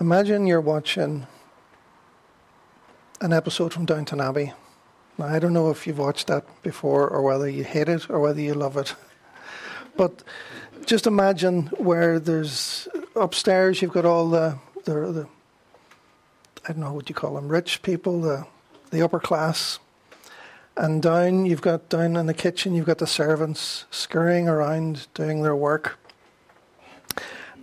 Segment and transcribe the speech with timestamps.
[0.00, 1.26] Imagine you're watching
[3.20, 4.52] an episode from Downton Abbey.
[5.18, 8.20] Now, I don't know if you've watched that before or whether you hate it or
[8.20, 8.94] whether you love it.
[9.96, 10.22] But
[10.86, 15.28] just imagine where there's upstairs, you've got all the, the, the
[16.68, 18.46] I don't know what you call them, rich people, the,
[18.92, 19.80] the upper class.
[20.76, 25.42] And down, you've got down in the kitchen, you've got the servants scurrying around doing
[25.42, 25.98] their work.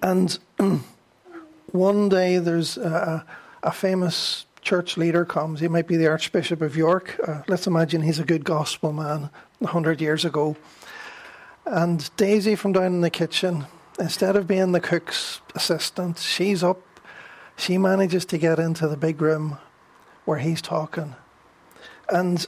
[0.01, 0.37] And
[1.75, 3.25] one day there's a,
[3.61, 5.59] a famous church leader comes.
[5.59, 7.19] He might be the Archbishop of York.
[7.25, 9.29] Uh, let's imagine he's a good gospel man
[9.61, 10.55] a hundred years ago.
[11.65, 13.65] And Daisy from down in the kitchen,
[13.99, 16.81] instead of being the cook's assistant, she's up.
[17.57, 19.57] She manages to get into the big room
[20.25, 21.15] where he's talking.
[22.09, 22.45] And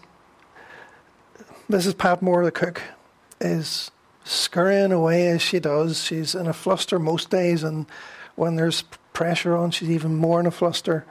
[1.70, 1.98] Mrs.
[1.98, 2.82] Patmore, the cook,
[3.40, 3.92] is
[4.24, 6.04] scurrying away as she does.
[6.04, 7.86] She's in a fluster most days, and
[8.36, 8.84] when there's
[9.18, 11.04] pressure on, she's even more in a fluster.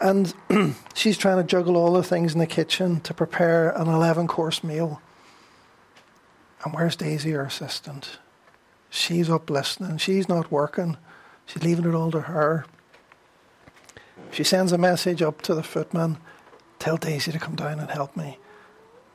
[0.00, 0.32] And
[0.94, 4.64] she's trying to juggle all the things in the kitchen to prepare an 11 course
[4.64, 5.02] meal.
[6.64, 8.18] And where's Daisy, her assistant?
[8.88, 9.98] She's up listening.
[9.98, 10.96] She's not working.
[11.44, 12.64] She's leaving it all to her.
[14.30, 16.16] She sends a message up to the footman
[16.78, 18.38] Tell Daisy to come down and help me.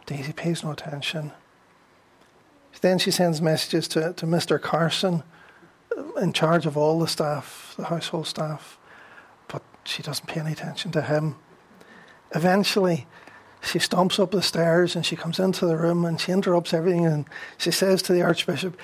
[0.05, 1.31] Daisy pays no attention.
[2.79, 4.61] Then she sends messages to, to Mr.
[4.61, 5.23] Carson,
[6.21, 8.77] in charge of all the staff, the household staff,
[9.47, 11.35] but she doesn't pay any attention to him.
[12.35, 13.07] Eventually,
[13.61, 17.05] she stomps up the stairs and she comes into the room and she interrupts everything
[17.05, 17.25] and
[17.57, 18.77] she says to the Archbishop,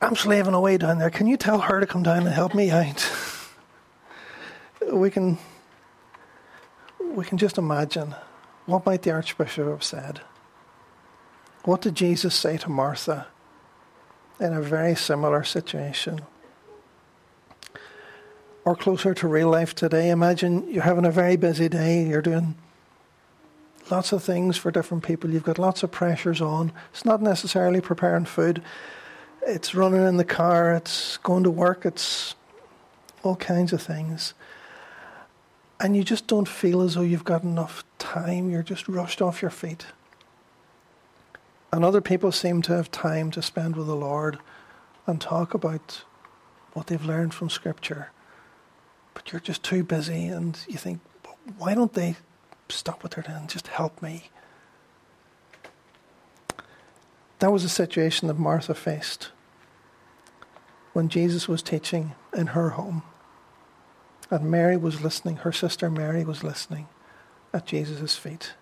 [0.00, 1.10] I'm slaving away down there.
[1.10, 3.10] Can you tell her to come down and help me out?
[4.92, 5.38] we can
[7.14, 8.14] we can just imagine
[8.66, 10.22] what might the Archbishop have said.
[11.64, 13.26] What did Jesus say to Martha
[14.42, 16.20] in a very similar situation?
[18.64, 22.56] Or closer to real life today, imagine you're having a very busy day, you're doing
[23.90, 26.72] lots of things for different people, you've got lots of pressures on.
[26.92, 28.62] It's not necessarily preparing food,
[29.42, 32.34] it's running in the car, it's going to work, it's
[33.22, 34.34] all kinds of things.
[35.80, 39.42] And you just don't feel as though you've got enough time, you're just rushed off
[39.42, 39.86] your feet.
[41.72, 44.38] And other people seem to have time to spend with the Lord
[45.06, 46.04] and talk about
[46.74, 48.10] what they've learned from Scripture.
[49.14, 51.00] But you're just too busy, and you think,
[51.56, 52.16] why don't they
[52.68, 54.30] stop what they're doing and just help me?
[57.38, 59.30] That was a situation that Martha faced
[60.92, 63.02] when Jesus was teaching in her home.
[64.30, 66.88] And Mary was listening, her sister Mary was listening
[67.52, 68.54] at Jesus' feet.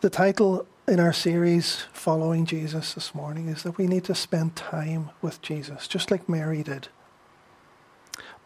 [0.00, 4.54] The title in our series, Following Jesus, this morning is that we need to spend
[4.54, 6.86] time with Jesus, just like Mary did.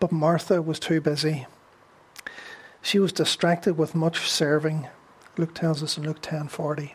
[0.01, 1.47] But Martha was too busy.
[2.81, 4.87] She was distracted with much serving.
[5.37, 6.95] Luke tells us in Luke 10:40.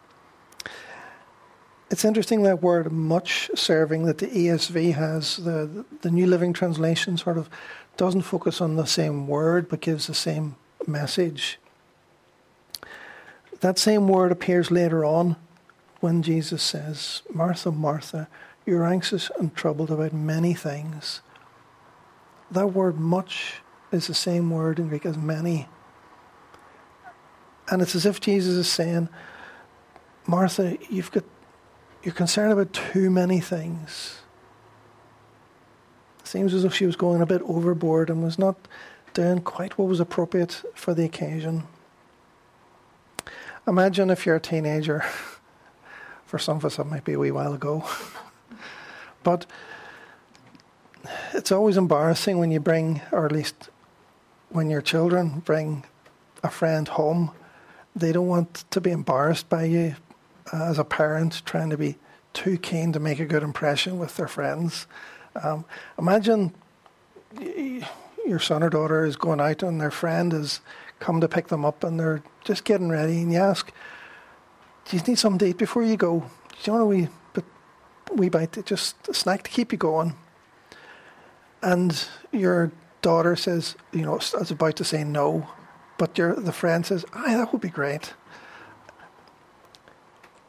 [1.91, 7.15] It's interesting that word much serving that the ESV has, the, the New Living Translation
[7.15, 7.47] sort of
[7.95, 10.55] doesn't focus on the same word but gives the same
[10.87, 11.59] message.
[13.61, 15.35] That same word appears later on
[15.99, 18.27] when Jesus says, Martha, Martha,
[18.65, 21.21] you're anxious and troubled about many things.
[22.51, 25.67] That word much is the same word in Greek as many.
[27.69, 29.09] And it's as if Jesus is saying,
[30.27, 31.23] Martha, you've got
[32.03, 34.21] you're concerned about too many things.
[36.19, 38.55] It seems as if she was going a bit overboard and was not
[39.13, 41.63] doing quite what was appropriate for the occasion.
[43.67, 45.03] Imagine if you're a teenager.
[46.25, 47.85] For some of us, that might be a wee while ago.
[49.23, 49.45] but
[51.33, 53.69] it's always embarrassing when you bring, or at least
[54.49, 55.85] when your children bring
[56.43, 57.31] a friend home.
[57.95, 59.95] They don't want to be embarrassed by you
[60.53, 61.97] as a parent trying to be
[62.33, 64.87] too keen to make a good impression with their friends.
[65.41, 65.65] Um,
[65.97, 66.53] imagine
[68.25, 70.61] your son or daughter is going out and their friend has
[70.99, 73.71] come to pick them up and they're just getting ready, and you ask,
[74.85, 76.19] "Do you need something to eat before you go?
[76.19, 77.45] Do you want a wee bit,
[78.11, 80.15] wee bite, just a snack to keep you going?"
[81.61, 82.71] And your
[83.01, 85.47] daughter says, "You know, I was about to say no,
[85.97, 88.13] but your the friend says, "Aye, that would be great."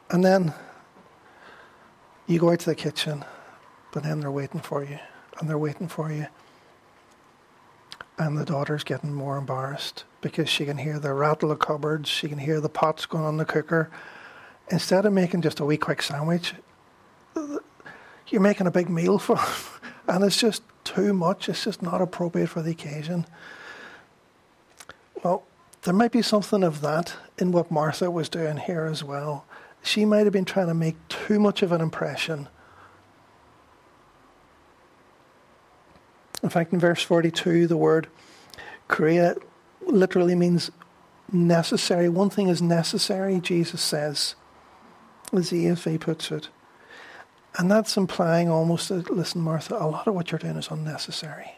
[0.09, 0.53] And then
[2.25, 3.25] you go out to the kitchen,
[3.91, 4.99] but then they're waiting for you,
[5.39, 6.27] and they're waiting for you.
[8.19, 12.27] And the daughter's getting more embarrassed because she can hear the rattle of cupboards, she
[12.27, 13.89] can hear the pots going on the cooker.
[14.69, 16.53] Instead of making just a wee quick sandwich,
[18.27, 19.45] you're making a big meal for them.
[20.07, 21.47] And it's just too much.
[21.47, 23.25] It's just not appropriate for the occasion.
[25.23, 25.43] Well,
[25.83, 29.45] there might be something of that in what Martha was doing here as well.
[29.81, 32.49] She might have been trying to make too much of an impression.
[36.41, 38.07] In fact, in verse 42, the word
[38.87, 39.41] chreia
[39.85, 40.71] literally means
[41.31, 42.09] necessary.
[42.09, 44.35] One thing is necessary, Jesus says,
[45.33, 46.49] as the ESV puts it.
[47.57, 51.53] And that's implying almost that, listen, Martha, a lot of what you're doing is unnecessary.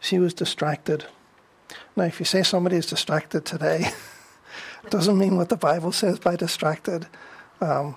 [0.00, 1.06] She was distracted.
[1.96, 3.88] Now, if you say somebody is distracted today,
[4.84, 7.06] it doesn't mean what the Bible says by distracted.
[7.60, 7.96] Um,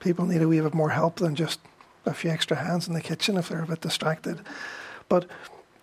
[0.00, 1.60] people need a wee bit more help than just
[2.06, 4.40] a few extra hands in the kitchen if they're a bit distracted.
[5.08, 5.26] But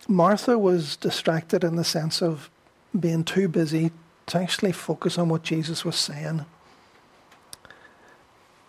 [0.07, 2.49] Martha was distracted in the sense of
[2.97, 3.91] being too busy
[4.27, 6.45] to actually focus on what Jesus was saying.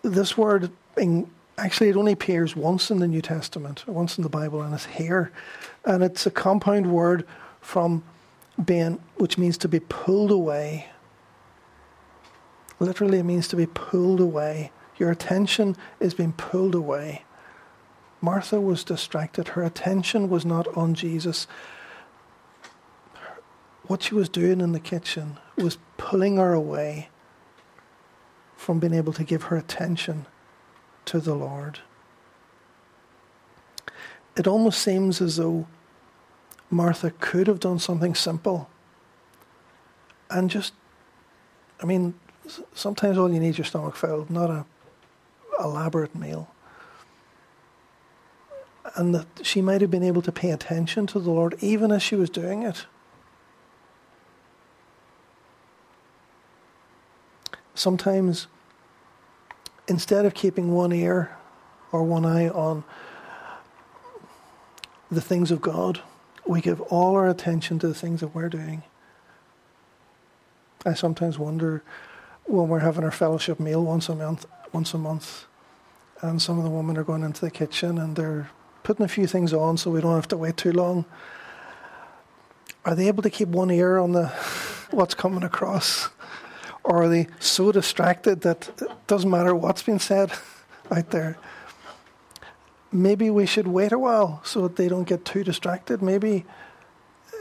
[0.03, 4.29] This word, in, actually, it only appears once in the New Testament, once in the
[4.29, 5.33] Bible, and it's here.
[5.85, 7.27] And it's a compound word
[7.61, 8.03] from
[8.65, 10.89] being, which means to be pulled away.
[12.81, 14.73] Literally, it means to be pulled away.
[15.03, 17.25] Your attention is being pulled away.
[18.21, 19.49] Martha was distracted.
[19.49, 21.49] Her attention was not on Jesus.
[23.89, 27.09] What she was doing in the kitchen was pulling her away
[28.55, 30.27] from being able to give her attention
[31.07, 31.81] to the Lord.
[34.37, 35.67] It almost seems as though
[36.71, 38.71] Martha could have done something simple
[40.31, 40.75] and just,
[41.83, 42.15] I mean,
[42.73, 44.65] sometimes all you need is your stomach filled, not a
[45.63, 46.49] elaborate meal
[48.95, 52.03] and that she might have been able to pay attention to the Lord even as
[52.03, 52.87] she was doing it.
[57.75, 58.49] Sometimes,
[59.89, 61.37] instead of keeping one ear
[61.91, 62.85] or one eye on
[65.11, 66.01] the things of God,
[66.47, 68.83] we give all our attention to the things that we're doing.
[70.85, 71.83] I sometimes wonder
[72.45, 75.47] when we're having our fellowship meal once a month, once a month,
[76.23, 78.49] and some of the women are going into the kitchen and they're
[78.85, 81.05] putting a few things on so we don't have to wait too long.
[82.85, 84.29] Are they able to keep one ear on the
[84.91, 86.09] what's coming across?
[86.85, 90.33] Or are they so distracted that it doesn't matter what's being said
[90.91, 91.39] out there?
[92.91, 96.03] Maybe we should wait a while so that they don't get too distracted.
[96.03, 96.45] Maybe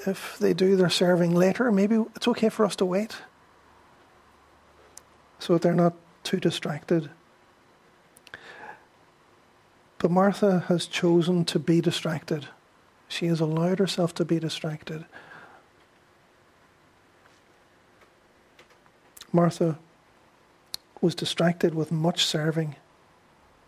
[0.07, 3.17] if they do their serving later, maybe it's okay for us to wait
[5.39, 7.09] so that they're not too distracted.
[10.01, 12.47] But Martha has chosen to be distracted.
[13.07, 15.05] She has allowed herself to be distracted.
[19.31, 19.77] Martha
[21.01, 22.77] was distracted with much serving.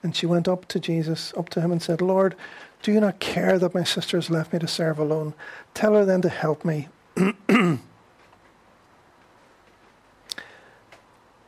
[0.01, 2.35] And she went up to Jesus, up to him, and said, Lord,
[2.81, 5.35] do you not care that my sister has left me to serve alone?
[5.75, 6.87] Tell her then to help me.
[7.15, 7.79] when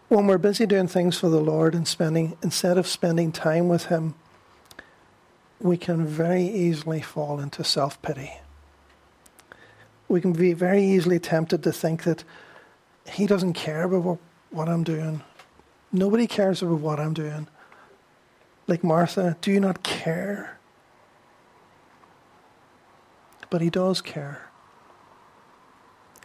[0.09, 4.13] we're busy doing things for the Lord and spending, instead of spending time with Him,
[5.65, 8.33] we can very easily fall into self pity.
[10.07, 12.23] We can be very easily tempted to think that
[13.07, 14.19] he doesn't care about
[14.51, 15.23] what, I'm doing.
[15.91, 17.47] Nobody cares about what I'm doing.
[18.67, 20.59] Like Martha, do you not care?
[23.49, 24.49] But he does care.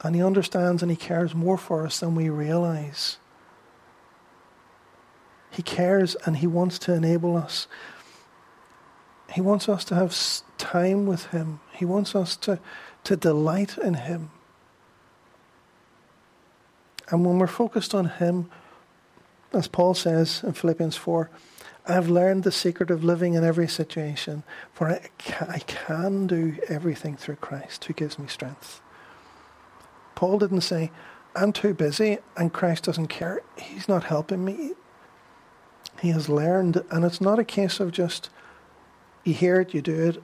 [0.05, 3.17] And he understands and he cares more for us than we realize.
[5.51, 7.67] He cares and he wants to enable us
[9.33, 10.17] he wants us to have
[10.59, 11.61] time with Him.
[11.73, 12.59] He wants us to,
[13.05, 14.31] to delight in Him.
[17.09, 18.51] And when we're focused on Him,
[19.53, 21.31] as Paul says in Philippians 4,
[21.87, 26.27] I have learned the secret of living in every situation, for I can, I can
[26.27, 28.81] do everything through Christ who gives me strength.
[30.15, 30.91] Paul didn't say,
[31.35, 33.43] I'm too busy and Christ doesn't care.
[33.57, 34.73] He's not helping me.
[36.01, 38.31] He has learned, and it's not a case of just
[39.25, 40.23] you hear it, you do it.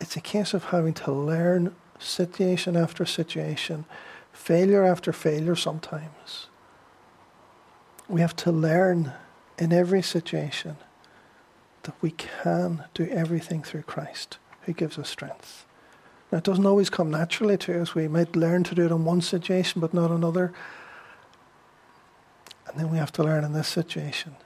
[0.00, 3.84] It's a case of having to learn situation after situation,
[4.32, 6.48] failure after failure sometimes.
[8.08, 9.12] We have to learn
[9.58, 10.76] in every situation
[11.84, 15.66] that we can do everything through Christ who gives us strength.
[16.32, 17.94] Now, it doesn't always come naturally to us.
[17.94, 20.52] We might learn to do it in one situation but not another.
[22.66, 24.36] And then we have to learn in this situation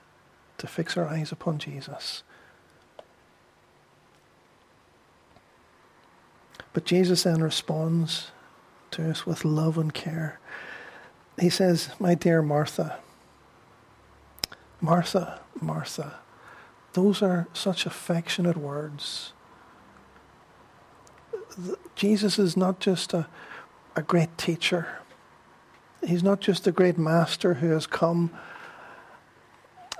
[0.58, 2.22] to fix our eyes upon Jesus
[6.72, 8.30] But Jesus then responds
[8.92, 10.38] to us with love and care.
[11.40, 12.98] He says, My dear Martha,
[14.80, 16.18] Martha, Martha.
[16.92, 19.32] Those are such affectionate words.
[21.94, 23.26] Jesus is not just a,
[23.96, 24.98] a great teacher.
[26.06, 28.30] He's not just a great master who has come.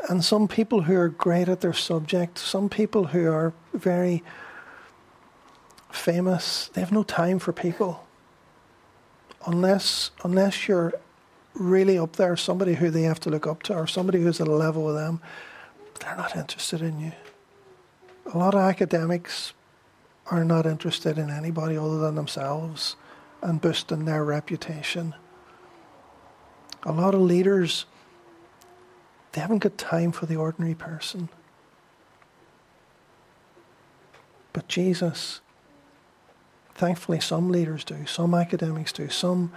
[0.09, 4.23] And some people who are great at their subject, some people who are very
[5.91, 8.07] famous, they have no time for people.
[9.47, 10.93] Unless, unless you're
[11.55, 14.49] really up there, somebody who they have to look up to, or somebody who's at
[14.49, 15.21] a level with them,
[16.01, 17.13] they're not interested in you.
[18.33, 19.53] A lot of academics
[20.31, 22.97] are not interested in anybody other than themselves
[23.43, 25.15] and boosting their reputation.
[26.85, 27.87] A lot of leaders,
[29.33, 31.29] they haven't got time for the ordinary person.
[34.53, 35.41] But Jesus,
[36.79, 39.53] thankfully, some leaders do, some academics do, some,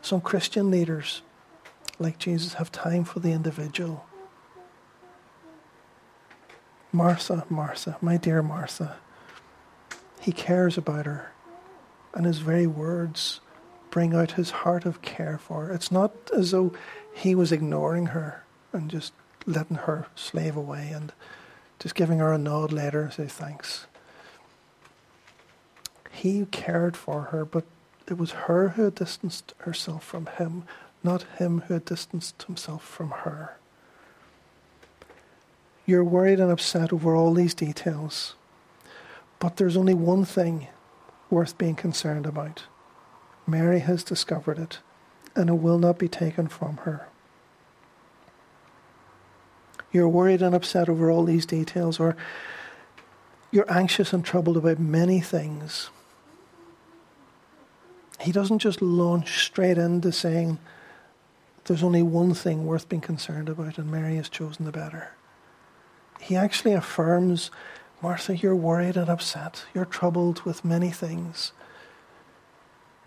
[0.00, 1.22] some Christian leaders,
[1.98, 4.06] like Jesus, have time for the individual.
[6.92, 8.96] Martha, Martha, my dear Martha.
[10.20, 11.32] He cares about her,
[12.14, 13.40] and his very words
[13.90, 15.74] bring out his heart of care for her.
[15.74, 16.72] It's not as though
[17.12, 19.12] he was ignoring her and just
[19.44, 21.12] letting her slave away and
[21.80, 23.86] just giving her a nod later and say thanks.
[26.18, 27.64] He cared for her, but
[28.08, 30.64] it was her who had distanced herself from him,
[31.04, 33.56] not him who had distanced himself from her.
[35.86, 38.34] You're worried and upset over all these details.
[39.38, 40.66] But there's only one thing
[41.30, 42.64] worth being concerned about.
[43.46, 44.80] Mary has discovered it,
[45.36, 47.06] and it will not be taken from her.
[49.92, 52.16] You're worried and upset over all these details, or
[53.52, 55.90] you're anxious and troubled about many things.
[58.20, 60.58] He doesn't just launch straight into saying,
[61.64, 65.12] There's only one thing worth being concerned about, and Mary has chosen the better
[66.20, 67.50] he actually affirms,
[68.02, 69.64] Martha, you're worried and upset.
[69.74, 71.52] You're troubled with many things.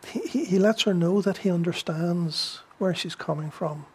[0.08, 3.86] He, he, he lets her know that he understands where she's coming from.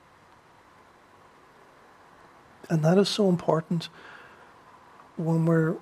[2.69, 3.89] And that is so important
[5.17, 5.77] when we're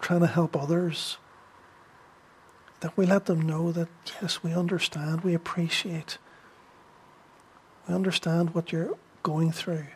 [0.00, 1.18] trying to help others.
[2.80, 3.88] That we let them know that,
[4.20, 6.18] yes, we understand, we appreciate,
[7.88, 9.86] we understand what you're going through.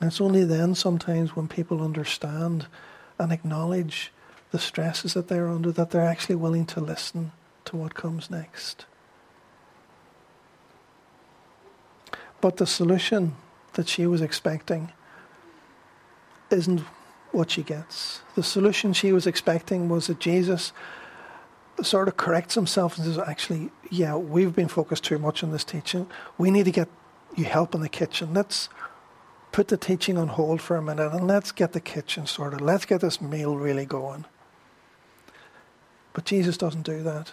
[0.00, 2.66] And it's only then, sometimes, when people understand
[3.18, 4.12] and acknowledge
[4.50, 7.32] the stresses that they're under, that they're actually willing to listen
[7.64, 8.86] to what comes next.
[12.40, 13.36] But the solution
[13.72, 14.92] that she was expecting
[16.50, 16.82] isn't
[17.34, 18.22] what she gets.
[18.34, 20.72] The solution she was expecting was that Jesus
[21.82, 25.64] sort of corrects himself and says, actually, yeah, we've been focused too much on this
[25.64, 26.06] teaching.
[26.38, 26.88] We need to get
[27.36, 28.32] you help in the kitchen.
[28.32, 28.68] Let's
[29.50, 32.60] put the teaching on hold for a minute and let's get the kitchen sorted.
[32.60, 34.24] Let's get this meal really going.
[36.12, 37.32] But Jesus doesn't do that.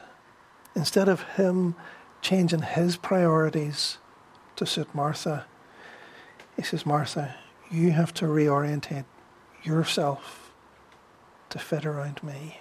[0.76, 1.76] Instead of him
[2.22, 3.98] changing his priorities
[4.56, 5.46] to suit Martha,
[6.56, 7.36] he says, Martha,
[7.70, 9.06] you have to reorientate
[9.64, 10.52] yourself
[11.50, 12.60] to fit around me.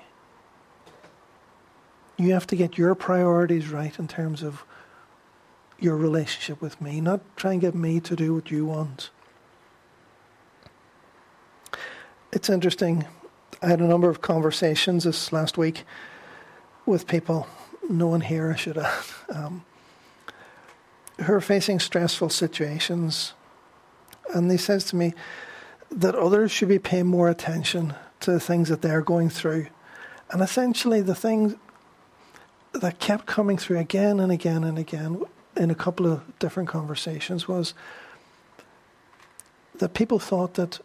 [2.17, 4.65] You have to get your priorities right in terms of
[5.79, 9.11] your relationship with me, not try and get me to do what you want.
[12.33, 13.07] it's interesting.
[13.63, 15.85] I had a number of conversations this last week
[16.87, 17.47] with people,
[17.89, 19.05] no one here I should add,
[19.35, 19.65] um,
[21.23, 23.35] who are facing stressful situations.
[24.35, 25.13] And they says to me
[25.91, 29.67] that others should be paying more attention to the things that they're going through.
[30.31, 31.57] And essentially the things
[32.73, 35.23] that kept coming through again and again and again
[35.57, 37.75] in a couple of different conversations was
[39.75, 40.79] that people thought that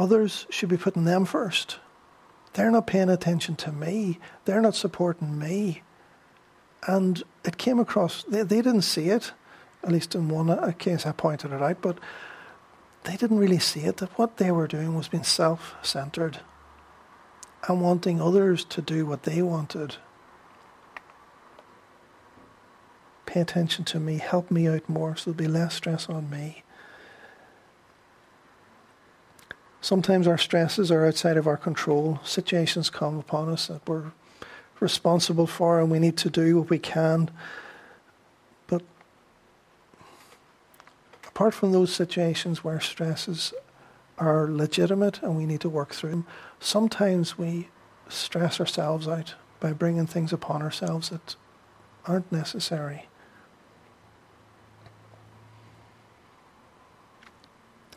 [0.00, 1.78] Others should be putting them first.
[2.54, 4.18] They're not paying attention to me.
[4.46, 5.82] They're not supporting me.
[6.86, 9.32] And it came across, they, they didn't see it,
[9.82, 11.98] at least in one case I pointed it out, but
[13.04, 16.40] they didn't really see it, that what they were doing was being self centered
[17.68, 19.96] and wanting others to do what they wanted.
[23.26, 26.64] Pay attention to me, help me out more so there'll be less stress on me.
[29.80, 32.20] Sometimes our stresses are outside of our control.
[32.22, 34.12] Situations come upon us that we're
[34.78, 37.30] responsible for, and we need to do what we can.
[41.40, 43.54] Apart from those situations where stresses
[44.18, 46.26] are legitimate and we need to work through them,
[46.58, 47.66] sometimes we
[48.10, 51.36] stress ourselves out by bringing things upon ourselves that
[52.04, 53.06] aren't necessary.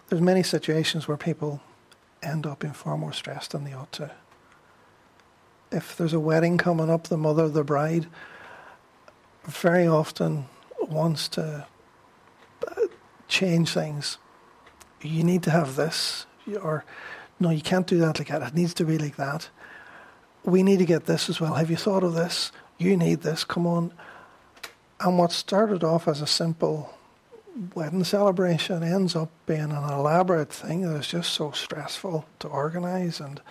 [0.08, 1.60] there's many situations where people
[2.22, 4.12] end up in far more stress than they ought to.
[5.70, 8.08] If there's a wedding coming up, the mother, the bride,
[9.44, 10.46] very often
[10.80, 11.66] wants to
[13.28, 14.18] change things.
[15.02, 16.26] You need to have this,
[16.62, 16.86] or
[17.40, 18.42] no, you can't do that like that.
[18.42, 19.50] It needs to be like that.
[20.44, 21.56] We need to get this as well.
[21.56, 22.52] Have you thought of this?
[22.78, 23.44] You need this.
[23.44, 23.94] Come on.
[25.00, 26.94] And what started off as a simple
[27.76, 33.20] wedding celebration ends up being an elaborate thing that is just so stressful to organise
[33.20, 33.42] and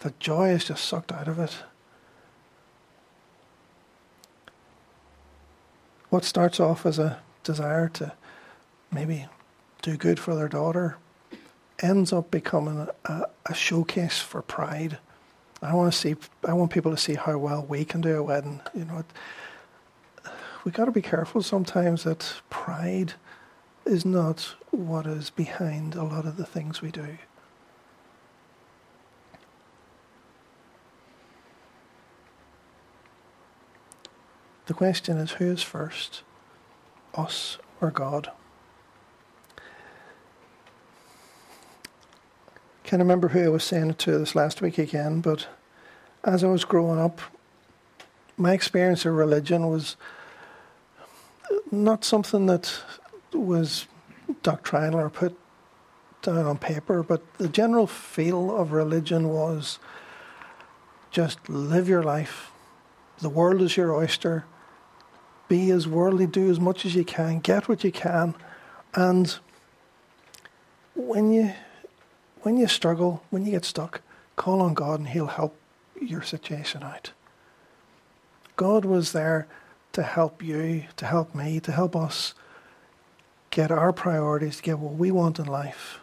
[0.00, 1.56] the joy is just sucked out of it.
[6.08, 8.12] What starts off as a desire to
[8.90, 9.26] maybe
[9.82, 10.96] do good for their daughter
[11.80, 14.98] ends up becoming a, a showcase for pride.
[15.62, 16.16] I want to see.
[16.46, 18.60] I want people to see how well we can do a wedding.
[18.74, 19.04] You know,
[20.64, 23.14] we got to be careful sometimes that pride
[23.84, 27.18] is not what is behind a lot of the things we do.
[34.66, 36.22] The question is who is first,
[37.14, 38.32] us or God?
[42.86, 45.48] Can't remember who I was saying it to this last week again, but
[46.22, 47.20] as I was growing up,
[48.36, 49.96] my experience of religion was
[51.72, 52.72] not something that
[53.32, 53.88] was
[54.44, 55.36] doctrinal or put
[56.22, 59.80] down on paper, but the general feel of religion was
[61.10, 62.52] just live your life.
[63.18, 64.44] The world is your oyster.
[65.48, 68.36] Be as worldly, do as much as you can, get what you can,
[68.94, 69.36] and
[70.94, 71.52] when you
[72.46, 74.02] when you struggle, when you get stuck,
[74.36, 75.56] call on God and He'll help
[76.00, 77.10] your situation out.
[78.54, 79.48] God was there
[79.94, 82.34] to help you, to help me, to help us
[83.50, 85.98] get our priorities, to get what we want in life.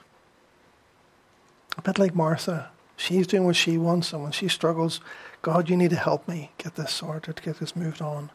[1.78, 2.72] A bit like Martha.
[2.98, 5.00] She's doing what she wants, and when she struggles,
[5.42, 8.32] God, you need to help me get this sorted, get this moved on.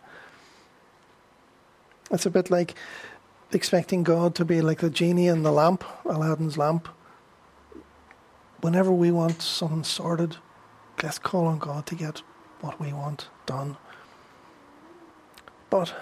[2.10, 2.74] It's a bit like
[3.52, 6.88] expecting God to be like the genie in the lamp, Aladdin's lamp.
[8.60, 10.36] Whenever we want something sorted,
[11.02, 12.22] let's call on God to get
[12.60, 13.76] what we want done.
[15.70, 15.94] But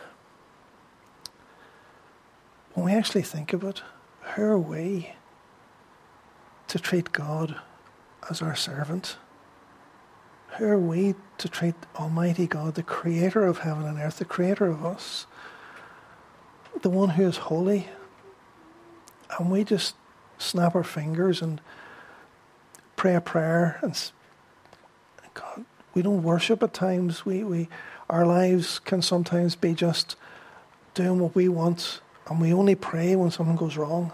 [2.73, 3.83] when we actually think of it,
[4.37, 5.13] are we
[6.69, 7.57] to treat God
[8.31, 9.17] as our servant?
[10.59, 14.85] Are we to treat Almighty God, the creator of heaven and earth, the creator of
[14.85, 15.27] us,
[16.81, 17.89] the one who is holy?
[19.39, 19.95] And we just
[20.39, 21.61] snap our fingers and
[22.97, 24.11] pray a prayer and
[25.35, 27.27] God, we don't worship at times.
[27.27, 27.69] We, we
[28.09, 30.17] our lives can sometimes be just
[30.95, 34.13] doing what we want, and we only pray when something goes wrong.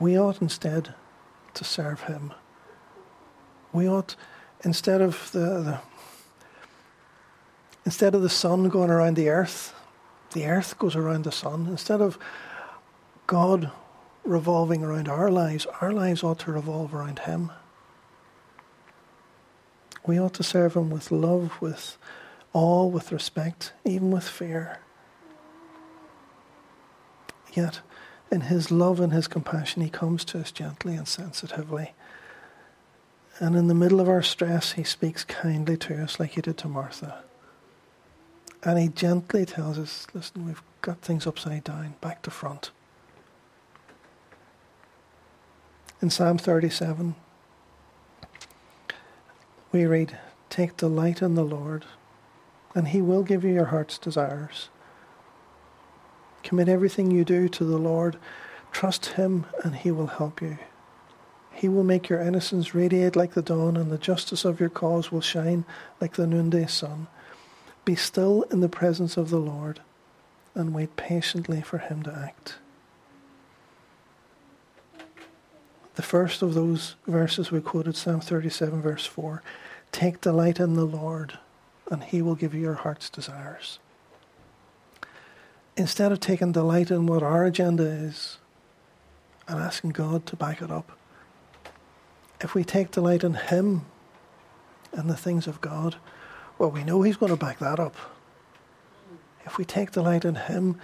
[0.00, 0.94] We ought instead
[1.54, 2.32] to serve Him.
[3.72, 4.16] We ought,
[4.64, 5.80] instead of the, the
[7.84, 9.74] instead of the sun going around the earth,
[10.32, 11.66] the earth goes around the sun.
[11.68, 12.18] Instead of
[13.26, 13.70] God
[14.24, 17.50] revolving around our lives, our lives ought to revolve around Him.
[20.06, 21.96] We ought to serve Him with love, with
[22.52, 24.78] awe, with respect, even with fear.
[27.52, 27.80] Yet,
[28.30, 31.92] in His love and His compassion, He comes to us gently and sensitively.
[33.38, 36.58] And in the middle of our stress, He speaks kindly to us, like He did
[36.58, 37.22] to Martha.
[38.62, 42.70] And He gently tells us listen, we've got things upside down, back to front.
[46.02, 47.14] In Psalm 37,
[49.70, 50.18] we read,
[50.50, 51.84] Take delight in the Lord,
[52.74, 54.68] and He will give you your heart's desires.
[56.42, 58.16] Commit everything you do to the Lord.
[58.72, 60.58] Trust Him, and He will help you.
[61.52, 65.12] He will make your innocence radiate like the dawn, and the justice of your cause
[65.12, 65.64] will shine
[66.00, 67.06] like the noonday sun.
[67.84, 69.80] Be still in the presence of the Lord,
[70.56, 72.56] and wait patiently for Him to act.
[75.94, 79.42] The first of those verses we quoted, Psalm 37, verse 4
[79.90, 81.38] Take delight in the Lord,
[81.90, 83.78] and He will give you your heart's desires.
[85.76, 88.38] Instead of taking delight in what our agenda is
[89.46, 90.92] and asking God to back it up,
[92.40, 93.84] if we take delight in Him
[94.92, 95.96] and the things of God,
[96.58, 97.96] well, we know He's going to back that up.
[99.44, 100.78] If we take delight in Him,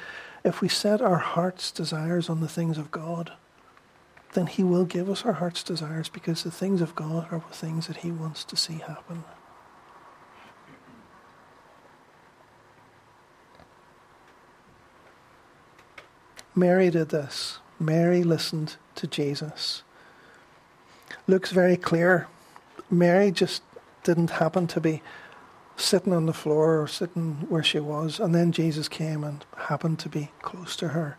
[0.44, 3.32] if we set our heart's desires on the things of God,
[4.38, 7.56] then He will give us our heart's desires because the things of God are the
[7.56, 9.24] things that He wants to see happen.
[16.54, 17.58] Mary did this.
[17.80, 19.82] Mary listened to Jesus.
[21.26, 22.28] Luke's very clear.
[22.88, 23.62] Mary just
[24.04, 25.02] didn't happen to be
[25.76, 29.98] sitting on the floor or sitting where she was, and then Jesus came and happened
[29.98, 31.16] to be close to her.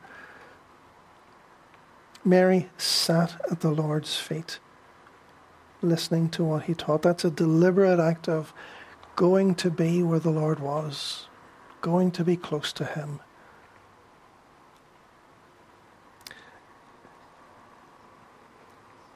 [2.24, 4.60] Mary sat at the Lord's feet,
[5.82, 7.02] listening to what he taught.
[7.02, 8.54] That's a deliberate act of
[9.16, 11.28] going to be where the Lord was,
[11.82, 13.22] going to be close to him.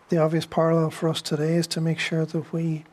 [0.09, 2.83] The obvious parallel for us today is to make sure that we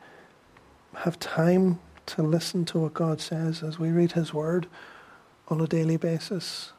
[0.95, 4.67] have time to listen to what God says as we read His Word
[5.47, 6.73] on a daily basis,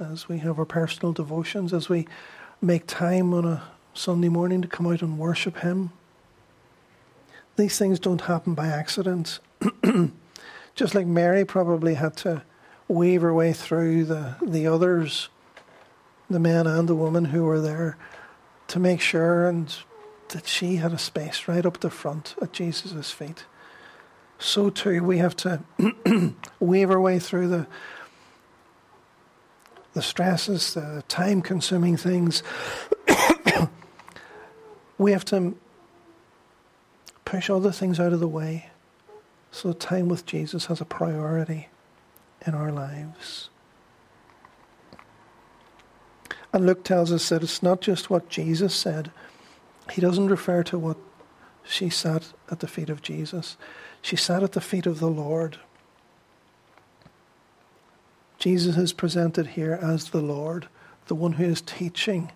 [0.00, 2.06] as we have our personal devotions, as we
[2.60, 3.62] make time on a
[3.94, 5.90] Sunday morning to come out and worship Him.
[7.56, 9.40] These things don't happen by accident.
[10.74, 12.42] Just like Mary probably had to
[12.86, 15.28] weave her way through the, the others,
[16.30, 17.96] the men and the woman who were there,
[18.68, 19.76] to make sure and
[20.28, 23.46] that she had a space right up the front at Jesus' feet.
[24.38, 25.62] So too we have to
[26.60, 27.66] weave our way through the
[29.98, 32.44] the stresses, the time consuming things.
[34.98, 35.56] we have to
[37.24, 38.70] push other things out of the way
[39.50, 41.66] so time with Jesus has a priority
[42.46, 43.50] in our lives.
[46.52, 49.10] And Luke tells us that it's not just what Jesus said.
[49.90, 50.96] He doesn't refer to what
[51.64, 53.56] she sat at the feet of Jesus.
[54.00, 55.58] She sat at the feet of the Lord.
[58.38, 60.68] Jesus is presented here as the Lord,
[61.08, 62.30] the one who is teaching.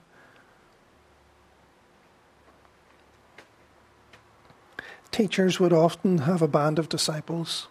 [5.12, 7.68] Teachers would often have a band of disciples.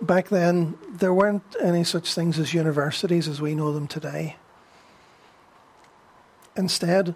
[0.00, 4.36] Back then, there weren't any such things as universities as we know them today.
[6.56, 7.14] Instead,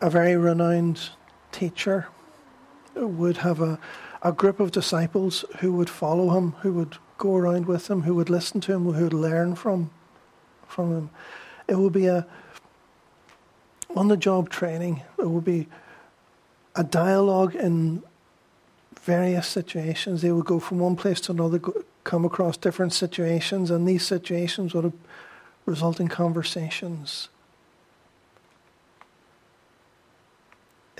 [0.00, 1.10] a very renowned
[1.52, 2.08] teacher
[2.94, 3.78] would have a,
[4.22, 8.14] a group of disciples who would follow him, who would go around with him, who
[8.14, 9.90] would listen to him, who would learn from,
[10.66, 11.10] from him.
[11.68, 12.26] It would be a
[13.96, 15.66] on the job training, it would be
[16.76, 18.04] a dialogue in
[19.00, 20.22] various situations.
[20.22, 24.06] They would go from one place to another, go, come across different situations, and these
[24.06, 24.92] situations would
[25.66, 27.28] result in conversations.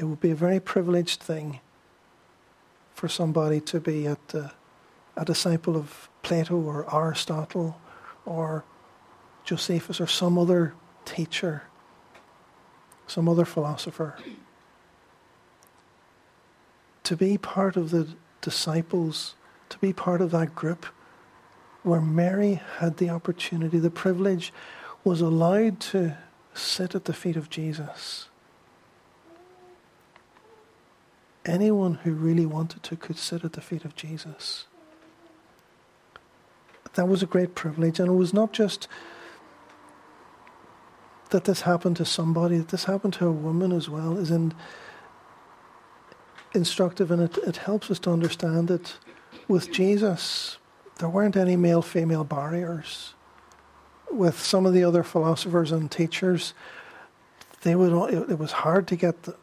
[0.00, 1.60] it would be a very privileged thing
[3.00, 7.80] for somebody to be at a disciple of Plato or Aristotle
[8.26, 8.62] or
[9.42, 10.74] Josephus or some other
[11.06, 11.62] teacher,
[13.06, 14.18] some other philosopher.
[17.04, 18.06] To be part of the
[18.42, 19.34] disciples,
[19.70, 20.84] to be part of that group
[21.82, 24.52] where Mary had the opportunity, the privilege,
[25.04, 26.18] was allowed to
[26.52, 28.29] sit at the feet of Jesus
[31.50, 34.66] anyone who really wanted to could sit at the feet of Jesus.
[36.94, 38.88] That was a great privilege, and it was not just
[41.30, 44.52] that this happened to somebody, that this happened to a woman as well, is in,
[46.54, 48.94] instructive and it, it helps us to understand that
[49.46, 50.58] with Jesus,
[50.98, 53.14] there weren't any male female barriers.
[54.10, 56.52] With some of the other philosophers and teachers,
[57.62, 59.36] they would, it, it was hard to get the,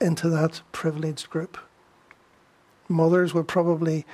[0.00, 1.58] into that privileged group.
[2.88, 4.04] Mothers would probably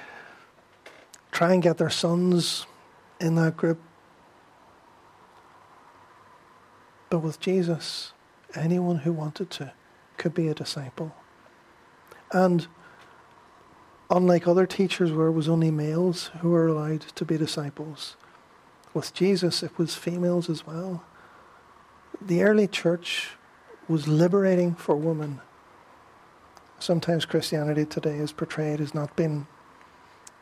[1.32, 2.66] try and get their sons
[3.20, 3.78] in that group.
[7.10, 8.12] But with Jesus,
[8.54, 9.72] anyone who wanted to
[10.16, 11.14] could be a disciple.
[12.32, 12.66] And
[14.10, 18.16] unlike other teachers where it was only males who were allowed to be disciples,
[18.94, 21.04] with Jesus it was females as well.
[22.20, 23.30] The early church
[23.88, 25.40] was liberating for women
[26.78, 29.46] sometimes Christianity today is portrayed as not being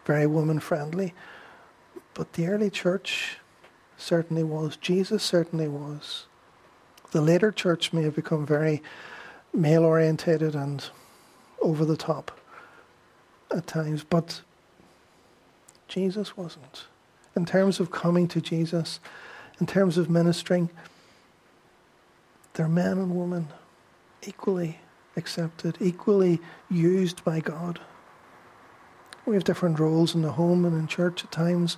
[0.04, 1.14] very woman friendly.
[2.14, 3.38] But the early church
[3.96, 4.76] certainly was.
[4.76, 6.26] Jesus certainly was.
[7.12, 8.82] The later church may have become very
[9.52, 10.84] male orientated and
[11.60, 12.40] over the top
[13.50, 14.42] at times, but
[15.88, 16.86] Jesus wasn't.
[17.36, 19.00] In terms of coming to Jesus,
[19.60, 20.70] in terms of ministering,
[22.54, 23.48] they're men and women
[24.26, 24.78] equally
[25.16, 27.81] accepted, equally used by God.
[29.27, 31.77] We have different roles in the home and in church at times,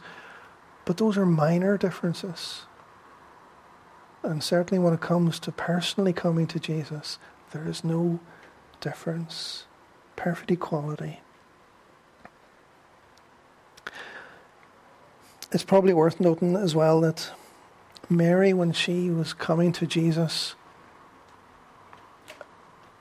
[0.85, 2.63] but those are minor differences.
[4.23, 7.19] And certainly when it comes to personally coming to Jesus,
[7.53, 8.19] there is no
[8.81, 9.67] difference.
[10.17, 11.21] Perfect equality.
[15.53, 17.31] It's probably worth noting as well that
[18.11, 20.57] Mary, when she was coming to Jesus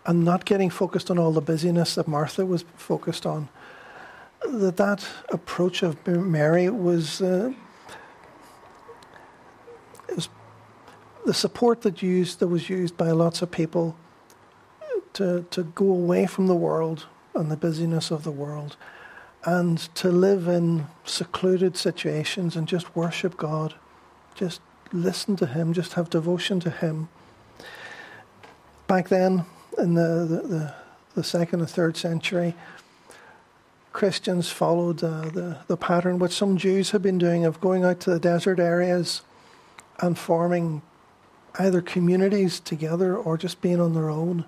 [0.05, 3.49] and not getting focused on all the busyness that Martha was focused on,
[4.47, 7.51] that that approach of Mary was, uh,
[10.15, 10.29] was
[11.25, 13.95] the support that used that was used by lots of people
[15.13, 18.77] to to go away from the world and the busyness of the world
[19.45, 23.75] and to live in secluded situations and just worship God,
[24.33, 24.59] just
[24.91, 27.09] listen to Him, just have devotion to Him.
[28.87, 29.45] Back then,
[29.77, 30.73] in the, the, the,
[31.15, 32.55] the second and third century,
[33.93, 37.99] Christians followed uh, the, the pattern which some Jews had been doing of going out
[38.01, 39.21] to the desert areas
[39.99, 40.81] and forming
[41.57, 44.45] either communities together or just being on their own.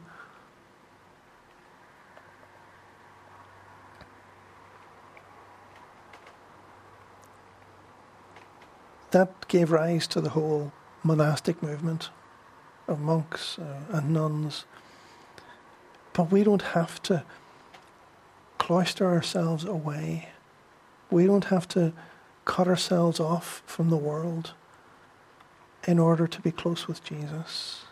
[9.12, 10.72] that gave rise to the whole
[11.04, 12.10] monastic movement
[12.88, 14.66] of monks uh, and nuns.
[16.18, 17.24] But we don't have to
[18.58, 20.30] cloister ourselves away.
[21.12, 21.94] We don't have to
[22.44, 24.54] cut ourselves off from the world
[25.88, 27.86] in order to be close with Jesus.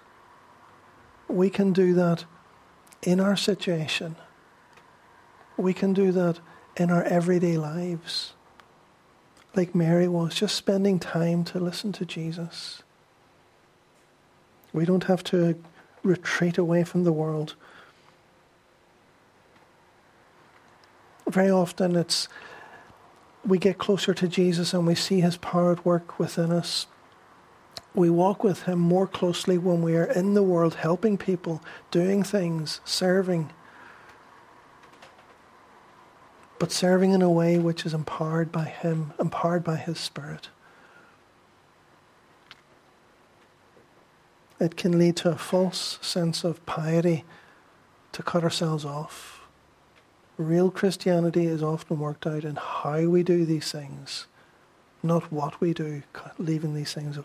[1.30, 2.26] We can do that
[3.04, 4.16] in our situation.
[5.56, 6.40] We can do that
[6.76, 8.34] in our everyday lives
[9.56, 12.84] like Mary was, just spending time to listen to Jesus.
[14.74, 15.56] We don't have to
[16.04, 17.56] retreat away from the world.
[21.28, 22.28] Very often it's
[23.46, 26.88] we get closer to Jesus and we see his power at work within us.
[27.94, 31.62] We walk with him more closely when we are in the world helping people,
[31.92, 33.52] doing things, serving
[36.58, 40.50] but serving in a way which is empowered by Him, empowered by His Spirit.
[44.60, 47.26] It can lead to a false sense of piety
[48.14, 49.35] to cut ourselves off.
[50.38, 54.28] Real Christianity is often worked out in how we do these things,
[55.02, 56.04] not what we do,
[56.38, 57.18] leaving these things,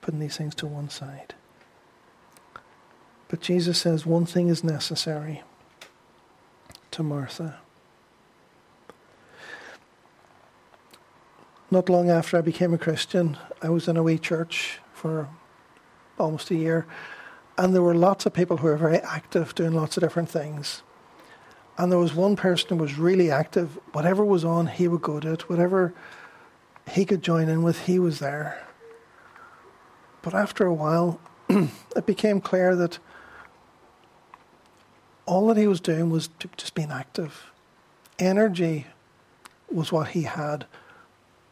[0.00, 1.34] putting these things to one side.
[3.28, 5.42] But Jesus says one thing is necessary
[6.90, 7.58] to Martha.
[11.74, 15.28] not long after I became a Christian, I was in a wee church for
[16.20, 16.86] almost a year,
[17.58, 20.82] and there were lots of people who were very active, doing lots of different things.
[21.76, 23.78] And there was one person who was really active.
[23.92, 25.48] Whatever was on, he would go to it.
[25.48, 25.92] Whatever
[26.90, 28.62] he could join in with, he was there.
[30.22, 32.98] But after a while, it became clear that
[35.26, 37.50] all that he was doing was just being active.
[38.18, 38.86] Energy
[39.70, 40.66] was what he had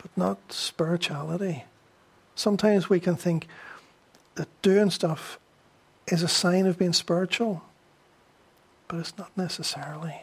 [0.03, 1.65] but not spirituality.
[2.35, 3.47] Sometimes we can think
[4.35, 5.39] that doing stuff
[6.09, 7.63] is a sign of being spiritual,
[8.93, 10.21] but it's not necessarily.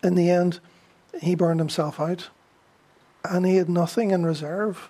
[0.00, 0.60] In the end,
[1.20, 2.28] he burned himself out
[3.24, 4.88] and he had nothing in reserve.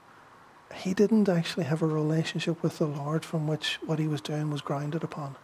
[0.75, 4.51] He didn't actually have a relationship with the Lord from which what he was doing
[4.51, 5.37] was grounded upon.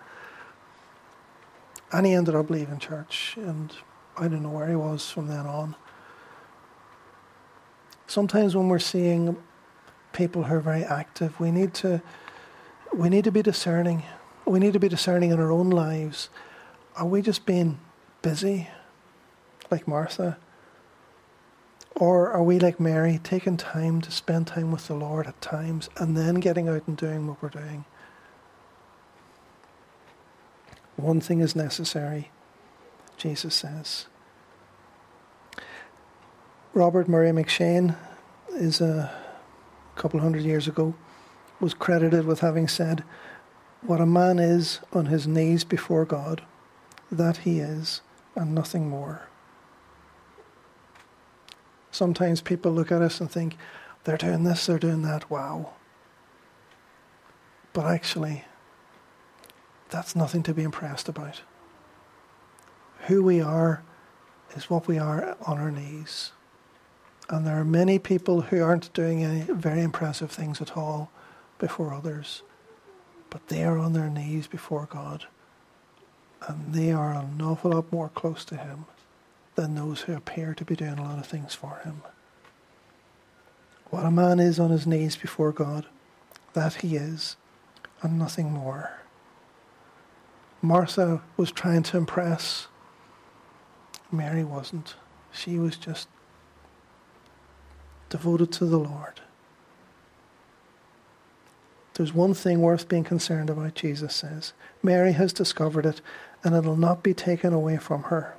[1.91, 3.75] And he ended up leaving church, and
[4.19, 5.77] I don't know where he was from then on.
[8.07, 9.39] Sometimes when we're seeing
[10.13, 12.03] people who are very active, we need to
[12.93, 14.03] we need to be discerning.
[14.47, 16.29] We need to be discerning in our own lives.
[16.97, 17.79] Are we just being
[18.23, 18.69] busy,
[19.71, 20.39] like Martha?
[21.97, 25.89] Or are we like Mary, taking time to spend time with the Lord at times
[25.97, 27.85] and then getting out and doing what we're doing?
[30.97, 32.31] One thing is necessary,
[33.17, 34.07] Jesus says.
[36.73, 37.97] Robert Murray M'Cheyne
[38.51, 39.11] is a
[39.95, 40.95] couple hundred years ago
[41.61, 43.05] was credited with having said,
[43.87, 46.43] "What a man is on his knees before God,
[47.13, 48.01] that he is,
[48.35, 49.29] and nothing more."
[51.91, 53.57] Sometimes people look at us and think,
[54.05, 55.31] "They're doing this, they're doing that.
[55.31, 55.75] Wow!"
[57.73, 58.47] But actually,
[59.91, 61.43] that's nothing to be impressed about.
[63.07, 63.83] Who we are
[64.57, 66.33] is what we are on our knees.
[67.29, 71.11] And there are many people who aren't doing any very impressive things at all
[71.59, 72.43] before others,
[73.35, 75.27] but they are on their knees before God.
[76.47, 78.85] And they are an awful lot more close to Him
[79.57, 82.03] than those who appear to be doing a lot of things for Him.
[83.91, 85.87] What a man is on his knees before God,
[86.53, 87.35] that he is,
[88.03, 89.01] and nothing more.
[90.63, 92.69] Martha was trying to impress.
[94.13, 94.95] Mary wasn't.
[95.33, 96.07] She was just
[98.11, 99.21] devoted to the Lord.
[101.95, 104.53] There's one thing worth being concerned about, Jesus says.
[104.83, 106.01] Mary has discovered it,
[106.43, 108.35] and it'll not be taken away from her.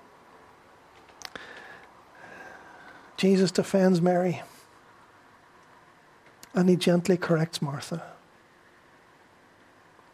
[3.15, 4.41] Jesus defends Mary,
[6.53, 8.03] and he gently corrects Martha.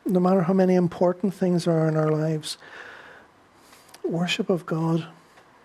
[0.05, 2.59] No matter how many important things there are in our lives,
[4.03, 5.07] worship of God,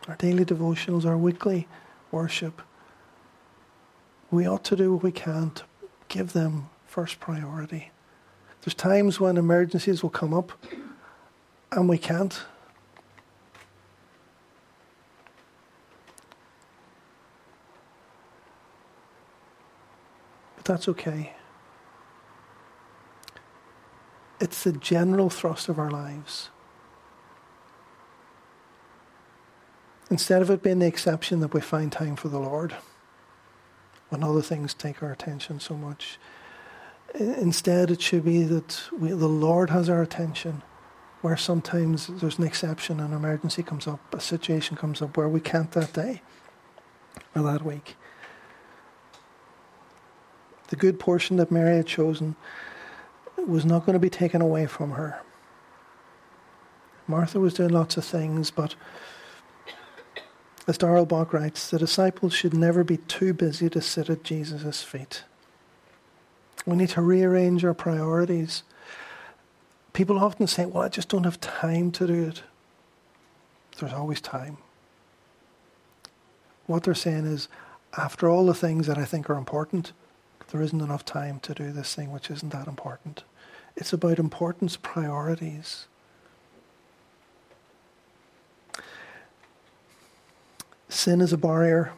[0.08, 1.68] our daily devotionals, our weekly
[2.10, 2.62] worship,
[4.30, 5.64] we ought to do what we can to
[6.08, 7.90] give them first priority.
[8.62, 10.52] There's times when emergencies will come up
[11.70, 12.40] and we can't.
[20.56, 21.34] But that's okay.
[24.40, 26.48] It's the general thrust of our lives.
[30.10, 32.74] Instead of it being the exception that we find time for the Lord
[34.08, 36.18] when other things take our attention so much.
[37.18, 40.62] Instead, it should be that we, the Lord has our attention,
[41.22, 45.40] where sometimes there's an exception, an emergency comes up, a situation comes up where we
[45.40, 46.20] can't that day
[47.34, 47.96] or that week.
[50.68, 52.36] The good portion that Mary had chosen
[53.46, 55.22] was not going to be taken away from her.
[57.06, 58.74] Martha was doing lots of things, but
[60.66, 64.82] as Darrell Bock writes, the disciples should never be too busy to sit at Jesus'
[64.82, 65.24] feet.
[66.66, 68.64] We need to rearrange our priorities.
[69.92, 72.42] People often say, Well, I just don't have time to do it.
[73.78, 74.58] There's always time.
[76.66, 77.48] What they're saying is,
[77.96, 79.92] after all the things that I think are important,
[80.48, 83.24] there isn't enough time to do this thing which isn't that important.
[83.76, 85.86] It's about importance priorities.
[90.88, 91.92] Sin is a barrier,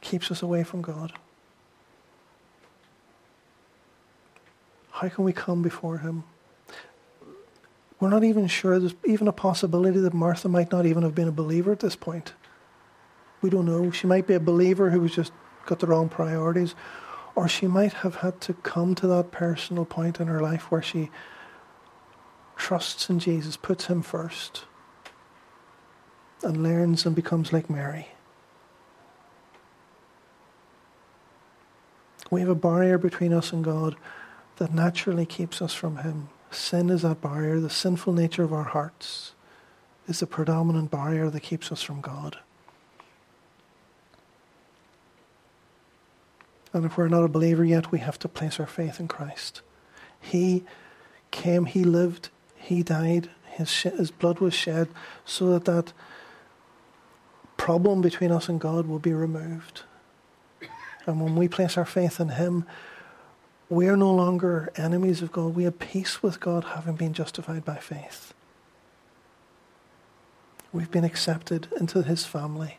[0.00, 1.12] keeps us away from God.
[5.02, 6.22] How can we come before Him?
[7.98, 11.26] We're not even sure there's even a possibility that Martha might not even have been
[11.26, 12.34] a believer at this point.
[13.40, 13.90] We don't know.
[13.90, 15.32] She might be a believer who was just
[15.66, 16.76] got the wrong priorities,
[17.34, 20.82] or she might have had to come to that personal point in her life where
[20.82, 21.10] she
[22.54, 24.66] trusts in Jesus, puts Him first
[26.44, 28.06] and learns and becomes like Mary.
[32.30, 33.96] We have a barrier between us and God
[34.56, 36.28] that naturally keeps us from Him.
[36.50, 37.60] Sin is that barrier.
[37.60, 39.32] The sinful nature of our hearts
[40.08, 42.38] is the predominant barrier that keeps us from God.
[46.72, 49.60] And if we're not a believer yet, we have to place our faith in Christ.
[50.20, 50.64] He
[51.30, 54.88] came, He lived, He died, His, his blood was shed
[55.24, 55.92] so that that
[57.56, 59.82] problem between us and God will be removed.
[61.06, 62.64] And when we place our faith in Him,
[63.72, 65.54] we are no longer enemies of God.
[65.54, 68.34] We have peace with God, having been justified by faith.
[70.74, 72.76] We've been accepted into His family.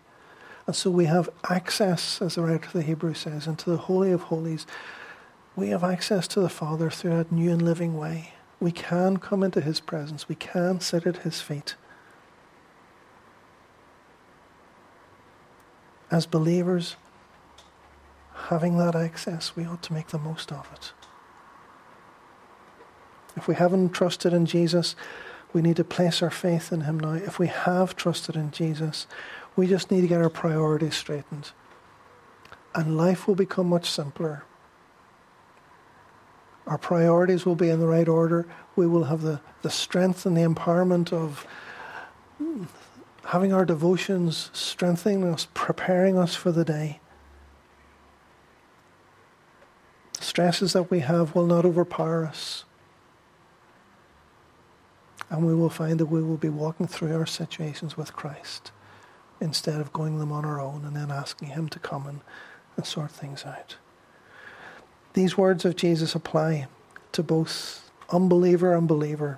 [0.67, 4.11] And so we have access, as the writer of the Hebrew says, into the Holy
[4.11, 4.67] of Holies.
[5.55, 8.33] We have access to the Father through that new and living way.
[8.59, 10.29] We can come into His presence.
[10.29, 11.75] We can sit at His feet.
[16.13, 16.95] as believers,
[18.49, 20.91] having that access, we ought to make the most of it.
[23.35, 24.95] If we haven't trusted in Jesus,
[25.53, 27.13] we need to place our faith in Him now.
[27.13, 29.07] If we have trusted in Jesus,
[29.55, 31.51] we just need to get our priorities straightened.
[32.75, 34.43] And life will become much simpler.
[36.65, 38.47] Our priorities will be in the right order.
[38.75, 41.45] We will have the, the strength and the empowerment of
[43.25, 46.99] having our devotions strengthening us, preparing us for the day.
[50.17, 52.65] The stresses that we have will not overpower us.
[55.29, 58.71] And we will find that we will be walking through our situations with Christ
[59.39, 62.21] instead of going them on our own and then asking Him to come and,
[62.75, 63.75] and sort things out.
[65.13, 66.65] These words of Jesus apply
[67.11, 69.37] to both unbeliever and believer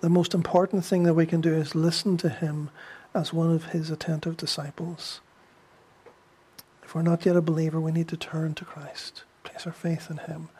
[0.00, 2.70] the most important thing that we can do is listen to him
[3.14, 5.20] as one of his attentive disciples.
[6.92, 10.10] If we're not yet a believer, we need to turn to Christ, place our faith
[10.10, 10.50] in him.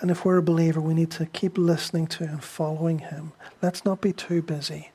[0.00, 3.30] And if we're a believer, we need to keep listening to and following him.
[3.62, 4.90] Let's not be too busy.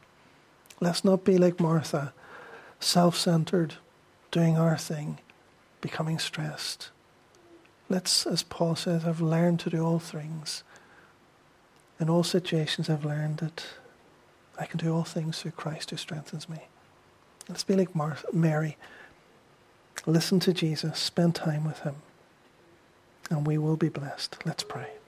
[0.81, 2.11] Let's not be like Martha,
[2.81, 3.75] self centered,
[4.31, 5.19] doing our thing,
[5.79, 6.89] becoming stressed.
[7.87, 10.63] Let's, as Paul says, have learned to do all things
[12.01, 13.63] in all situations, I've learned that
[14.59, 16.67] I can do all things through Christ who strengthens me.
[17.47, 18.75] Let's be like Mar- Mary.
[20.05, 21.95] Listen to Jesus, spend time with him,
[23.29, 24.37] and we will be blessed.
[24.45, 25.00] Let's pray.